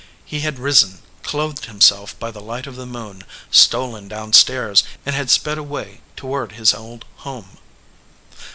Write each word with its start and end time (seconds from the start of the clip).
He 0.25 0.39
had 0.39 0.57
risen, 0.57 1.03
clothed 1.21 1.65
himself 1.65 2.17
by 2.17 2.31
the 2.31 2.41
light 2.41 2.65
of 2.65 2.75
the 2.75 2.87
moon, 2.87 3.23
stolen 3.51 4.07
down 4.07 4.33
stairs, 4.33 4.83
and 5.05 5.13
had 5.15 5.29
sped 5.29 5.59
away 5.59 6.01
toward 6.15 6.53
his 6.53 6.73
old 6.73 7.05
home. 7.17 7.59